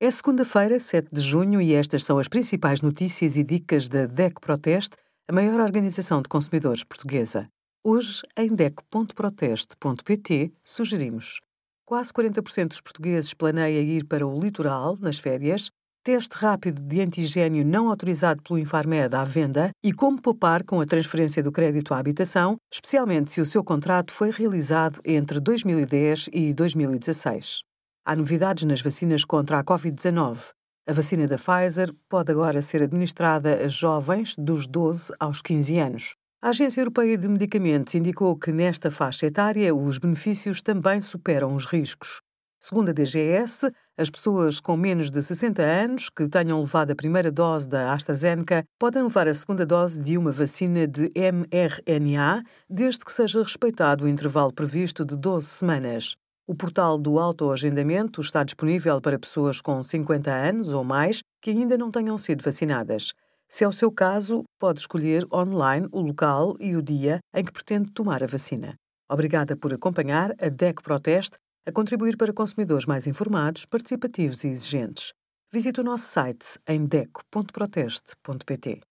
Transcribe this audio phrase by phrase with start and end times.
[0.00, 4.40] É segunda-feira, 7 de junho, e estas são as principais notícias e dicas da DEC
[4.40, 4.96] Proteste,
[5.28, 7.48] a maior organização de consumidores portuguesa.
[7.82, 11.38] Hoje, em DEC.proteste.pt, sugerimos
[11.86, 15.70] quase 40% dos portugueses planeia ir para o litoral nas férias,
[16.02, 20.86] teste rápido de antigênio não autorizado pelo Infarmed à venda e como poupar com a
[20.86, 26.52] transferência do crédito à habitação, especialmente se o seu contrato foi realizado entre 2010 e
[26.52, 27.62] 2016.
[28.06, 30.50] Há novidades nas vacinas contra a Covid-19.
[30.86, 36.14] A vacina da Pfizer pode agora ser administrada a jovens dos 12 aos 15 anos.
[36.42, 41.64] A Agência Europeia de Medicamentos indicou que nesta faixa etária os benefícios também superam os
[41.64, 42.20] riscos.
[42.60, 47.32] Segundo a DGS, as pessoas com menos de 60 anos que tenham levado a primeira
[47.32, 53.12] dose da AstraZeneca podem levar a segunda dose de uma vacina de mRNA, desde que
[53.12, 56.16] seja respeitado o intervalo previsto de 12 semanas.
[56.46, 61.78] O portal do autoagendamento está disponível para pessoas com 50 anos ou mais que ainda
[61.78, 63.14] não tenham sido vacinadas.
[63.48, 67.52] Se é o seu caso, pode escolher online o local e o dia em que
[67.52, 68.74] pretende tomar a vacina.
[69.10, 75.14] Obrigada por acompanhar a DEC Proteste a contribuir para consumidores mais informados, participativos e exigentes.
[75.50, 78.82] Visite o nosso site em deco.proteste.pt.